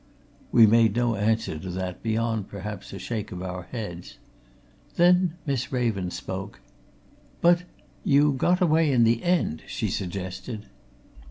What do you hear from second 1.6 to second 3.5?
that beyond, perhaps, a shake of